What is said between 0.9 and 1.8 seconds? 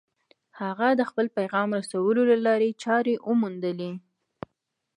د خپل پيغام